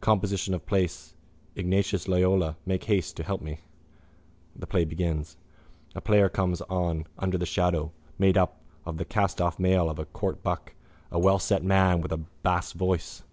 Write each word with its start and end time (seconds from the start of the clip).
Composition 0.00 0.54
of 0.54 0.64
place. 0.64 1.16
Ignatius 1.56 2.06
Loyola, 2.06 2.56
make 2.64 2.84
haste 2.84 3.16
to 3.16 3.24
help 3.24 3.40
me! 3.42 3.62
—The 4.54 4.64
play 4.68 4.84
begins. 4.84 5.36
A 5.96 6.00
player 6.00 6.28
comes 6.28 6.60
on 6.70 7.08
under 7.18 7.36
the 7.36 7.44
shadow, 7.46 7.90
made 8.16 8.38
up 8.38 8.60
in 8.86 8.98
the 8.98 9.04
castoff 9.04 9.58
mail 9.58 9.90
of 9.90 9.98
a 9.98 10.04
court 10.06 10.44
buck, 10.44 10.76
a 11.10 11.18
wellset 11.18 11.64
man 11.64 12.00
with 12.00 12.12
a 12.12 12.18
bass 12.44 12.70
voice. 12.70 13.24